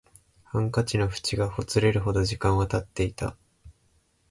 [0.45, 3.37] ハンカチの縁がほつれるほど時間は経っていた